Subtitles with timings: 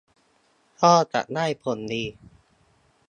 [0.81, 2.03] ก็จะได้ผลดี